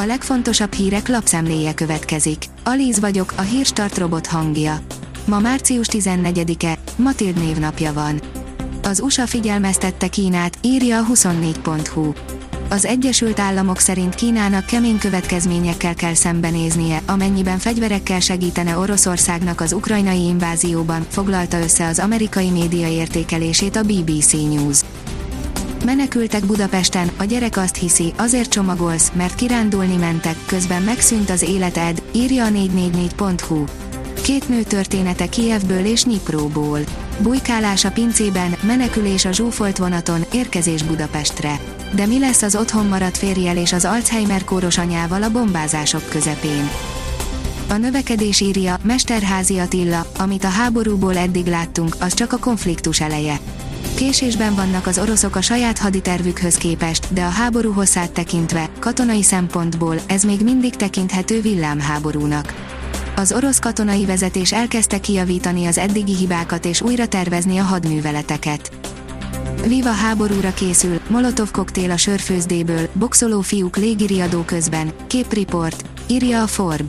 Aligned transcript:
A 0.00 0.06
legfontosabb 0.06 0.72
hírek 0.72 1.08
lapszemléje 1.08 1.74
következik. 1.74 2.44
Alíz 2.64 3.00
vagyok, 3.00 3.32
a 3.36 3.40
hírstart 3.40 3.98
robot 3.98 4.26
hangja. 4.26 4.80
Ma 5.26 5.38
március 5.38 5.86
14-e, 5.90 6.78
Matild 6.96 7.38
névnapja 7.38 7.92
van. 7.92 8.20
Az 8.82 9.00
USA 9.00 9.26
figyelmeztette 9.26 10.08
Kínát, 10.08 10.58
írja 10.62 10.98
a 10.98 11.06
24.hu. 11.12 12.12
Az 12.68 12.84
Egyesült 12.84 13.38
Államok 13.38 13.78
szerint 13.78 14.14
Kínának 14.14 14.66
kemény 14.66 14.98
következményekkel 14.98 15.94
kell 15.94 16.14
szembenéznie, 16.14 17.02
amennyiben 17.06 17.58
fegyverekkel 17.58 18.20
segítene 18.20 18.78
Oroszországnak 18.78 19.60
az 19.60 19.72
ukrajnai 19.72 20.26
invázióban, 20.26 21.06
foglalta 21.08 21.60
össze 21.60 21.86
az 21.86 21.98
amerikai 21.98 22.50
média 22.50 22.88
értékelését 22.88 23.76
a 23.76 23.82
BBC 23.82 24.32
News. 24.32 24.80
Menekültek 25.84 26.44
Budapesten, 26.44 27.10
a 27.16 27.24
gyerek 27.24 27.56
azt 27.56 27.76
hiszi, 27.76 28.12
azért 28.16 28.50
csomagolsz, 28.50 29.12
mert 29.14 29.34
kirándulni 29.34 29.96
mentek, 29.96 30.36
közben 30.46 30.82
megszűnt 30.82 31.30
az 31.30 31.42
életed, 31.42 32.02
írja 32.12 32.44
a 32.44 32.48
444.hu. 32.48 33.64
Két 34.22 34.48
nő 34.48 34.62
története 34.62 35.28
Kievből 35.28 35.84
és 35.84 36.04
Nyipróból. 36.04 36.80
Bujkálás 37.22 37.84
a 37.84 37.90
pincében, 37.90 38.56
menekülés 38.62 39.24
a 39.24 39.32
zsúfolt 39.32 39.78
vonaton, 39.78 40.24
érkezés 40.32 40.82
Budapestre. 40.82 41.60
De 41.94 42.06
mi 42.06 42.18
lesz 42.18 42.42
az 42.42 42.56
otthon 42.56 42.86
maradt 42.86 43.16
férjel 43.16 43.56
és 43.56 43.72
az 43.72 43.84
Alzheimer 43.84 44.44
kóros 44.44 44.78
anyával 44.78 45.22
a 45.22 45.30
bombázások 45.30 46.08
közepén? 46.08 46.70
A 47.68 47.76
növekedés 47.76 48.40
írja, 48.40 48.78
Mesterházi 48.82 49.58
Attila, 49.58 50.06
amit 50.18 50.44
a 50.44 50.48
háborúból 50.48 51.16
eddig 51.16 51.46
láttunk, 51.46 51.96
az 52.00 52.14
csak 52.14 52.32
a 52.32 52.38
konfliktus 52.38 53.00
eleje. 53.00 53.38
Késésben 53.94 54.54
vannak 54.54 54.86
az 54.86 54.98
oroszok 54.98 55.36
a 55.36 55.40
saját 55.40 55.78
haditervükhöz 55.78 56.56
képest, 56.56 57.12
de 57.12 57.24
a 57.24 57.28
háború 57.28 57.72
hosszát 57.72 58.10
tekintve, 58.10 58.70
katonai 58.78 59.22
szempontból 59.22 59.96
ez 60.06 60.22
még 60.22 60.40
mindig 60.40 60.76
tekinthető 60.76 61.40
villámháborúnak. 61.40 62.54
Az 63.16 63.32
orosz 63.32 63.58
katonai 63.58 64.04
vezetés 64.04 64.52
elkezdte 64.52 65.00
kijavítani 65.00 65.66
az 65.66 65.78
eddigi 65.78 66.14
hibákat 66.14 66.64
és 66.64 66.80
újra 66.80 67.06
tervezni 67.06 67.58
a 67.58 67.62
hadműveleteket. 67.62 68.70
Viva 69.66 69.90
háborúra 69.90 70.54
készül, 70.54 71.00
Molotov 71.08 71.50
koktél 71.50 71.90
a 71.90 71.96
sörfőzdéből, 71.96 72.88
boxoló 72.92 73.40
fiúk 73.40 73.76
légiriadó 73.76 74.42
közben, 74.42 74.92
képriport, 75.06 75.84
írja 76.06 76.42
a 76.42 76.46
Forb. 76.46 76.86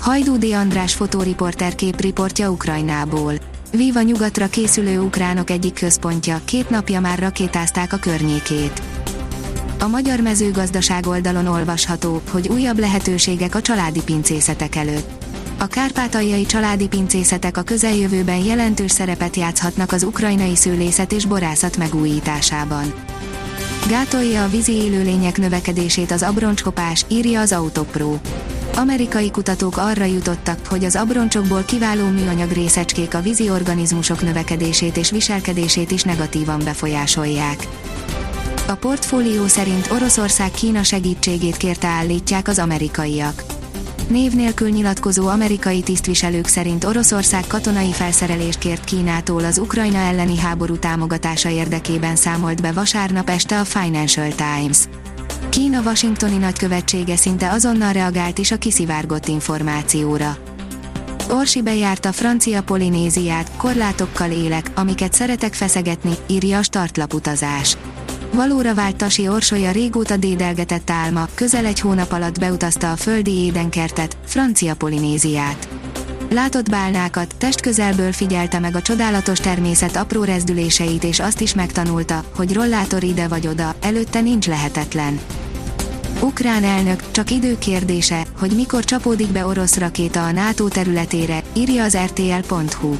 Hajdú 0.00 0.38
D. 0.38 0.44
András 0.44 0.94
fotóriporter 0.94 1.74
képriportja 1.74 2.50
Ukrajnából. 2.50 3.34
Viva 3.72 4.02
nyugatra 4.02 4.46
készülő 4.46 5.00
ukránok 5.00 5.50
egyik 5.50 5.74
központja, 5.74 6.40
két 6.44 6.70
napja 6.70 7.00
már 7.00 7.18
rakétázták 7.18 7.92
a 7.92 7.96
környékét. 7.96 8.82
A 9.78 9.86
magyar 9.86 10.20
mezőgazdaság 10.20 11.06
oldalon 11.06 11.46
olvasható, 11.46 12.20
hogy 12.30 12.48
újabb 12.48 12.78
lehetőségek 12.78 13.54
a 13.54 13.60
családi 13.60 14.02
pincészetek 14.02 14.76
előtt. 14.76 15.24
A 15.58 15.66
kárpátaljai 15.66 16.46
családi 16.46 16.88
pincészetek 16.88 17.56
a 17.56 17.62
közeljövőben 17.62 18.44
jelentős 18.44 18.90
szerepet 18.90 19.36
játszhatnak 19.36 19.92
az 19.92 20.02
ukrajnai 20.02 20.56
szőlészet 20.56 21.12
és 21.12 21.24
borászat 21.24 21.76
megújításában. 21.76 22.94
Gátolja 23.88 24.44
a 24.44 24.48
vízi 24.48 24.72
élőlények 24.72 25.38
növekedését 25.38 26.10
az 26.10 26.22
abroncskopás, 26.22 27.04
írja 27.08 27.40
az 27.40 27.52
Autopro. 27.52 28.16
Amerikai 28.80 29.30
kutatók 29.30 29.76
arra 29.76 30.04
jutottak, 30.04 30.66
hogy 30.66 30.84
az 30.84 30.96
abroncsokból 30.96 31.62
kiváló 31.62 32.06
műanyag 32.06 32.50
részecskék 32.50 33.14
a 33.14 33.20
vízi 33.20 33.50
organizmusok 33.50 34.22
növekedését 34.22 34.96
és 34.96 35.10
viselkedését 35.10 35.90
is 35.90 36.02
negatívan 36.02 36.60
befolyásolják. 36.64 37.66
A 38.68 38.74
portfólió 38.74 39.46
szerint 39.46 39.90
Oroszország 39.90 40.50
Kína 40.50 40.82
segítségét 40.82 41.56
kérte 41.56 41.86
állítják 41.86 42.48
az 42.48 42.58
amerikaiak. 42.58 43.44
Név 44.08 44.32
nélkül 44.32 44.68
nyilatkozó 44.68 45.28
amerikai 45.28 45.80
tisztviselők 45.82 46.46
szerint 46.46 46.84
Oroszország 46.84 47.44
katonai 47.46 47.92
felszerelést 47.92 48.58
kért 48.58 48.84
Kínától 48.84 49.44
az 49.44 49.58
Ukrajna 49.58 49.98
elleni 49.98 50.38
háború 50.38 50.76
támogatása 50.78 51.48
érdekében 51.48 52.16
számolt 52.16 52.60
be 52.60 52.72
vasárnap 52.72 53.28
este 53.28 53.60
a 53.60 53.64
Financial 53.64 54.28
Times. 54.34 54.78
Kína 55.50 55.80
washingtoni 55.80 56.36
nagykövetsége 56.36 57.16
szinte 57.16 57.50
azonnal 57.50 57.92
reagált 57.92 58.38
is 58.38 58.50
a 58.50 58.56
kiszivárgott 58.56 59.26
információra. 59.28 60.36
Orsi 61.30 61.62
bejárta 61.62 62.12
francia 62.12 62.62
Polinéziát, 62.62 63.50
korlátokkal 63.56 64.30
élek, 64.30 64.70
amiket 64.74 65.12
szeretek 65.12 65.54
feszegetni, 65.54 66.14
írja 66.26 66.58
a 66.58 66.62
startlaputazás. 66.62 67.76
Valóra 68.32 68.74
vált 68.74 68.96
Tasi 68.96 69.28
Orsolya 69.28 69.70
régóta 69.70 70.16
dédelgetett 70.16 70.90
álma, 70.90 71.28
közel 71.34 71.64
egy 71.64 71.80
hónap 71.80 72.12
alatt 72.12 72.38
beutazta 72.38 72.92
a 72.92 72.96
földi 72.96 73.32
édenkertet, 73.32 74.16
francia 74.24 74.74
Polinéziát. 74.74 75.79
Látott 76.32 76.70
bálnákat, 76.70 77.34
testközelből 77.38 78.12
figyelte 78.12 78.58
meg 78.58 78.76
a 78.76 78.82
csodálatos 78.82 79.38
természet 79.38 79.96
apró 79.96 80.24
rezdüléseit 80.24 81.04
és 81.04 81.20
azt 81.20 81.40
is 81.40 81.54
megtanulta, 81.54 82.24
hogy 82.36 82.54
rollátor 82.54 83.02
ide 83.02 83.28
vagy 83.28 83.46
oda, 83.46 83.74
előtte 83.80 84.20
nincs 84.20 84.46
lehetetlen. 84.46 85.20
Ukrán 86.20 86.64
elnök, 86.64 87.10
csak 87.10 87.30
idő 87.30 87.58
kérdése, 87.58 88.26
hogy 88.38 88.50
mikor 88.54 88.84
csapódik 88.84 89.28
be 89.28 89.46
orosz 89.46 89.78
rakéta 89.78 90.24
a 90.24 90.32
NATO 90.32 90.68
területére, 90.68 91.42
írja 91.52 91.84
az 91.84 91.96
RTL.hu. 91.96 92.96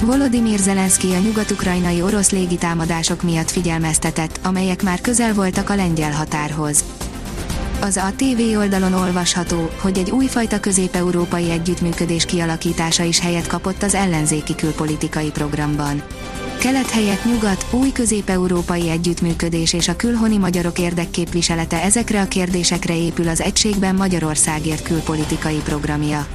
Volodymyr 0.00 0.58
Zelenszky 0.58 1.12
a 1.12 1.18
nyugat-ukrajnai 1.18 2.02
orosz 2.02 2.30
légitámadások 2.30 3.22
miatt 3.22 3.50
figyelmeztetett, 3.50 4.40
amelyek 4.42 4.82
már 4.82 5.00
közel 5.00 5.34
voltak 5.34 5.70
a 5.70 5.74
lengyel 5.74 6.12
határhoz. 6.12 6.84
Az 7.80 7.96
a 7.96 8.12
TV 8.16 8.58
oldalon 8.58 8.92
olvasható, 8.92 9.70
hogy 9.80 9.98
egy 9.98 10.10
újfajta 10.10 10.60
közép-európai 10.60 11.50
együttműködés 11.50 12.24
kialakítása 12.24 13.02
is 13.02 13.20
helyet 13.20 13.46
kapott 13.46 13.82
az 13.82 13.94
ellenzéki 13.94 14.54
külpolitikai 14.54 15.30
programban. 15.30 16.02
Kelet 16.58 16.90
helyett 16.90 17.24
nyugat, 17.24 17.66
új 17.70 17.92
közép-európai 17.92 18.88
együttműködés 18.88 19.72
és 19.72 19.88
a 19.88 19.96
külhoni 19.96 20.36
magyarok 20.36 20.78
érdekképviselete 20.78 21.82
ezekre 21.82 22.20
a 22.20 22.28
kérdésekre 22.28 22.96
épül 22.96 23.28
az 23.28 23.40
Egységben 23.40 23.94
Magyarországért 23.94 24.82
külpolitikai 24.82 25.60
programja. 25.64 26.26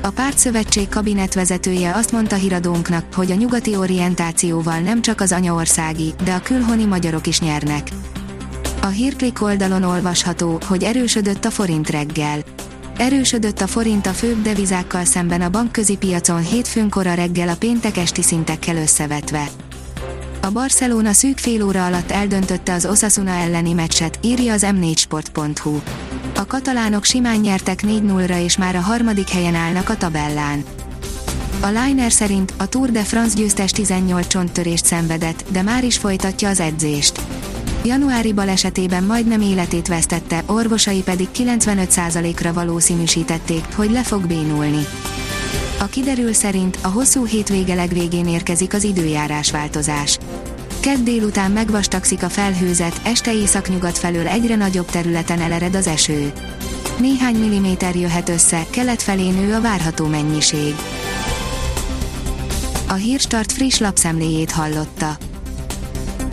A 0.00 0.10
pártszövetség 0.10 0.88
kabinetvezetője 0.88 1.94
azt 1.94 2.12
mondta 2.12 2.36
híradónknak, 2.36 3.14
hogy 3.14 3.30
a 3.30 3.34
nyugati 3.34 3.76
orientációval 3.76 4.78
nem 4.78 5.02
csak 5.02 5.20
az 5.20 5.32
anyaországi, 5.32 6.14
de 6.24 6.32
a 6.32 6.42
külhoni 6.42 6.84
magyarok 6.84 7.26
is 7.26 7.40
nyernek. 7.40 7.88
A 8.80 8.86
hírklik 8.86 9.42
oldalon 9.42 9.82
olvasható, 9.82 10.60
hogy 10.66 10.82
erősödött 10.82 11.44
a 11.44 11.50
forint 11.50 11.90
reggel. 11.90 12.38
Erősödött 12.96 13.60
a 13.60 13.66
forint 13.66 14.06
a 14.06 14.12
főbb 14.12 14.42
devizákkal 14.42 15.04
szemben 15.04 15.40
a 15.40 15.48
bankközi 15.48 15.96
piacon 15.96 16.42
hétfőn 16.42 16.88
kora 16.88 17.14
reggel 17.14 17.48
a 17.48 17.56
péntek 17.56 17.96
esti 17.96 18.22
szintekkel 18.22 18.76
összevetve. 18.76 19.48
A 20.42 20.50
Barcelona 20.50 21.12
szűk 21.12 21.38
fél 21.38 21.64
óra 21.64 21.86
alatt 21.86 22.10
eldöntötte 22.10 22.72
az 22.72 22.86
Osasuna 22.86 23.30
elleni 23.30 23.72
meccset, 23.72 24.18
írja 24.22 24.52
az 24.52 24.66
m4sport.hu. 24.66 25.80
A 26.36 26.46
katalánok 26.46 27.04
simán 27.04 27.36
nyertek 27.36 27.82
4-0-ra 27.86 28.42
és 28.42 28.56
már 28.56 28.76
a 28.76 28.80
harmadik 28.80 29.28
helyen 29.28 29.54
állnak 29.54 29.88
a 29.88 29.96
tabellán. 29.96 30.64
A 31.60 31.66
Liner 31.66 32.12
szerint 32.12 32.52
a 32.56 32.66
Tour 32.66 32.90
de 32.90 33.02
France 33.02 33.36
győztes 33.36 33.70
18 33.70 34.26
csonttörést 34.26 34.84
szenvedett, 34.84 35.44
de 35.50 35.62
már 35.62 35.84
is 35.84 35.96
folytatja 35.96 36.48
az 36.48 36.60
edzést. 36.60 37.20
Januári 37.88 38.32
balesetében 38.32 39.04
majdnem 39.04 39.40
életét 39.40 39.86
vesztette, 39.86 40.42
orvosai 40.46 41.02
pedig 41.02 41.28
95%-ra 41.34 42.52
valószínűsítették, 42.52 43.64
hogy 43.74 43.90
le 43.90 44.02
fog 44.02 44.26
bénulni. 44.26 44.86
A 45.78 45.84
kiderül 45.84 46.32
szerint 46.32 46.78
a 46.82 46.88
hosszú 46.88 47.24
hétvége 47.24 47.74
legvégén 47.74 48.28
érkezik 48.28 48.74
az 48.74 48.84
időjárás 48.84 49.50
változás. 49.50 50.18
Kedd 50.80 51.04
délután 51.04 51.50
megvastagszik 51.50 52.22
a 52.22 52.28
felhőzet, 52.28 53.00
este 53.04 53.34
északnyugat 53.34 53.98
felől 53.98 54.26
egyre 54.26 54.56
nagyobb 54.56 54.90
területen 54.90 55.40
elered 55.40 55.74
az 55.74 55.86
eső. 55.86 56.32
Néhány 56.98 57.36
milliméter 57.36 57.96
jöhet 57.96 58.28
össze, 58.28 58.66
kelet 58.70 59.02
felé 59.02 59.30
nő 59.30 59.54
a 59.54 59.60
várható 59.60 60.06
mennyiség. 60.06 60.74
A 62.88 62.94
Hírstart 62.94 63.52
friss 63.52 63.78
lapszemléjét 63.78 64.50
hallotta. 64.50 65.27